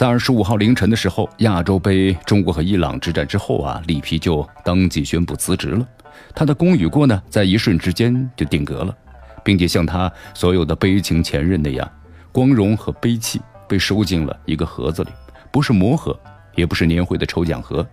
[0.00, 5.86] 在二十五号凌晨的时候，亚洲杯中国和伊朗之战之后啊，里皮就当即宣布辞职了。
[6.34, 8.96] 他的功与过呢，在一瞬之间就定格了，
[9.44, 11.86] 并且像他所有的悲情前任那样，
[12.32, 15.10] 光荣和悲戚被收进了一个盒子里，
[15.52, 16.18] 不是魔盒，
[16.54, 17.86] 也不是年会的抽奖盒，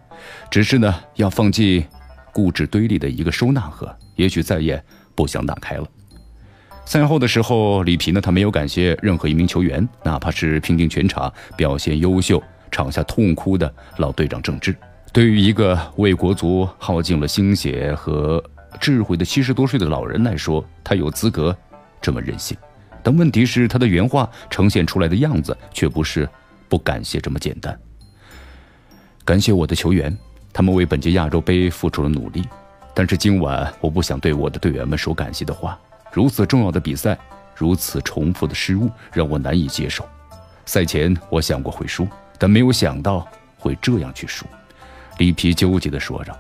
[0.50, 1.86] 只是呢要放进
[2.32, 4.82] 固执堆里的一个收纳盒，也许再也
[5.14, 5.86] 不想打开了。
[6.88, 12.42] 赛后的时候，里皮呢，他没有感谢任何一名球员，哪怕是拼尽全场表现优秀、
[12.72, 14.74] 场下痛哭的老队长郑智。
[15.12, 18.42] 对于一个为国足耗尽了心血和
[18.80, 21.54] 智慧的七十多岁的老人来说，他有资格
[22.02, 22.58] 这么任性。
[23.04, 26.28] 但问题是，他的原话呈现出来的样子却不是
[26.70, 27.78] 不感谢这么简单。
[29.26, 30.18] 感谢我的球员，
[30.54, 32.46] 他们为本届亚洲杯付出了努力。
[32.94, 35.78] 但是今晚，我不想对我的队员们说感谢的话。
[36.12, 37.18] 如此重要的比赛，
[37.56, 40.08] 如此重复的失误，让我难以接受。
[40.66, 43.28] 赛前我想过会输，但没有想到
[43.58, 44.46] 会这样去输。
[45.18, 46.38] 里皮纠结地说着，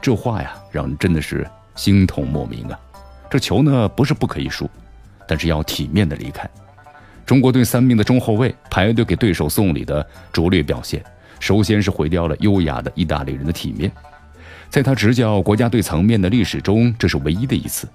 [0.00, 2.78] 这话呀，让人真的是心痛莫名啊。
[3.30, 4.68] 这球呢，不是不可以输，
[5.26, 6.48] 但是要体面的离开。
[7.24, 11.00] 中国队三名的中后卫排队给对手送礼的拙劣表现，
[11.38, 13.90] 首先是毁掉了优雅的意大利人的体面。
[14.68, 17.88] 在他执教国家队层面的历史中，这是唯一的一次。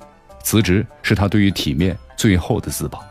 [0.46, 3.04] 辞职是他对于体面最后的自保。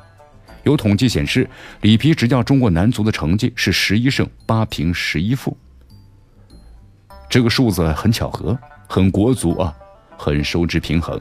[0.63, 5.55] 有统计显示，里皮执教中国男足的成绩是十一胜八平十一负。
[7.29, 8.57] 这个数字很巧合，
[8.89, 9.75] 很国足啊，
[10.17, 11.21] 很收支平衡。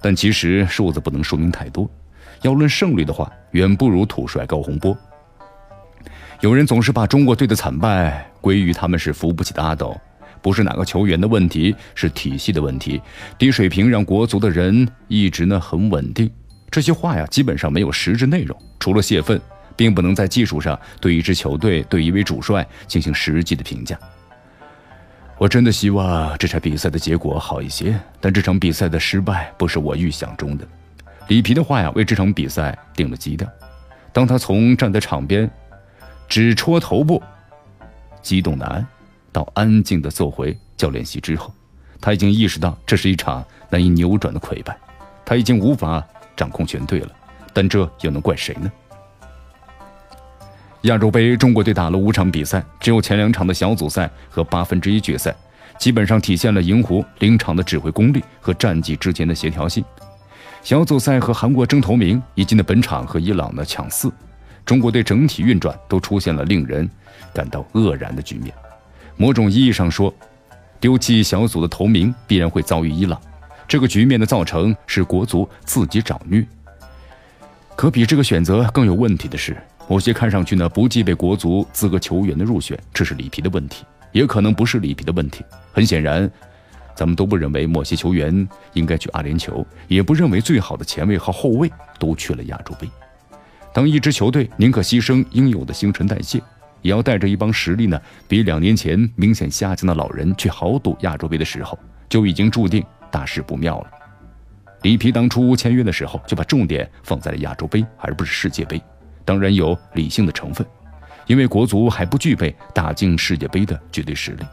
[0.00, 1.88] 但其实数字不能说明太多。
[2.40, 4.96] 要论胜率的话，远不如土帅高洪波。
[6.40, 9.94] 有人总是把中国队的惨败归于他们是扶不起的阿斗。
[10.44, 13.00] 不是哪个球员的问题，是体系的问题。
[13.38, 16.30] 低水平让国足的人一直呢很稳定。
[16.70, 19.40] 这些话呀，基本上没有实质内容，除了泄愤，
[19.74, 23.98] 并不能在技术上对一支球队、对一位主帅进行实际的评价。
[25.38, 30.68] 我真的希望这场比赛的结果好一些，但这场比赛的失败不是我预想中的。
[31.28, 33.48] 里皮的话呀，为这场比赛定了基调。
[34.12, 35.50] 当他从站在场边，
[36.28, 37.22] 只戳头部，
[38.20, 38.86] 激动难安。
[39.34, 41.52] 到安静的坐回教练席之后，
[42.00, 44.78] 他已经意识到这是一场难以扭转的溃败，
[45.24, 46.00] 他已经无法
[46.36, 47.08] 掌控全队了。
[47.52, 48.70] 但这又能怪谁呢？
[50.82, 55.34] 亚洲杯中国队打了五场比赛，只有前两场的小组赛和八分之一决赛，
[55.78, 59.84] 基本上体现了银狐临场的指挥功力和战绩之间的协调性。
[60.62, 64.12] 小组赛和韩国争头名，以及呢本场和伊朗的抢四，
[64.64, 66.88] 中国队整体运转都出现了令人
[67.32, 68.54] 感到愕然的局面。
[69.16, 70.12] 某种意义上说，
[70.80, 73.20] 丢弃小组的头名必然会遭遇伊朗。
[73.66, 76.44] 这个局面的造成是国足自己找虐。
[77.76, 79.56] 可比这个选择更有问题的是，
[79.88, 85.44] 某些看上去呢不具备国足资格球员的入选，这是里皮的问题，也可能不是里皮的问题。
[85.72, 86.30] 很显然，
[86.94, 92.88] 咱们都不认为某些球员应该去阿联酋，也不认为最好的前卫和后卫都去了亚洲杯。
[93.72, 96.40] 当一支球队宁可牺牲应有的新陈代谢。
[96.84, 101.78] 也要带着一帮实力呢，比两年前明显下降的老人去豪赌亚洲杯的时候，
[102.10, 103.86] 就已经注定大事不妙了。
[104.82, 108.78] 里皮当初签约的时候就把重点放在了亚洲杯，而不是世界杯，
[109.24, 110.64] 当然有理性的成分，
[111.26, 114.44] 因为国足还不具备打进世界杯的绝对实力。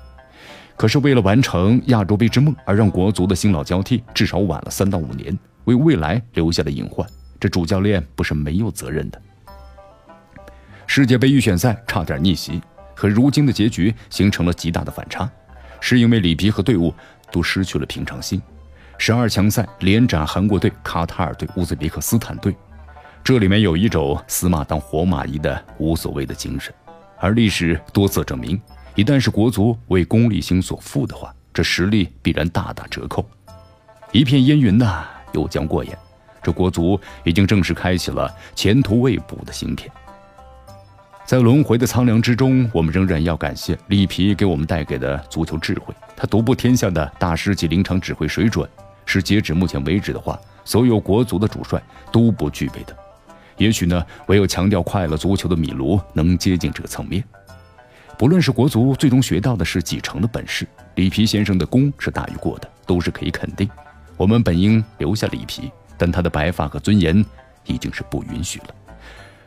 [0.78, 7.06] 可是为了完成亚洲杯之梦，而让国足的新老交替至少晚了三到五年，为未来留下了隐患，
[7.42, 9.22] 这主教练不是没有责任的。
[10.94, 12.62] 世界杯预选赛差点逆袭，
[12.94, 15.32] 和如今的结局形成了极大的反差，
[15.80, 16.94] 是因为里皮和队伍
[17.32, 18.42] 都失去了平常心。
[18.98, 22.54] 十二强赛连斩韩国队、卡塔尔队、乌兹别克斯坦队，
[23.24, 26.74] 这里面有一种死马当活马医的无所谓的精神。
[27.18, 28.62] 而历史多次证明，
[28.94, 33.26] 一旦是国足为功利心所负的话，这实力必然大打折扣。
[34.12, 35.98] 一片烟云呐，又将过眼，
[36.44, 39.90] 这国足已经正式开启了前途未卜的新篇。
[41.32, 45.96] 在轮回的苍凉之中，我们仍然要感谢里皮给我们带给的足球智慧。
[46.14, 48.70] 他独步天下的大师级临场指挥水准，
[49.06, 51.82] 是截止目前为止的话，所有国足的主帅
[52.12, 52.94] 都不具备的。
[53.56, 57.24] 也许呢，唯有强调快乐足球的米卢能接近这个层面。
[58.18, 63.70] 不论是国足最终学到的是几成的本事，里皮先生的功是大于过的，都是可以肯定。
[64.18, 67.26] 我们本应留下里皮，但他的白发和尊严
[67.68, 68.66] 已经是不允许了。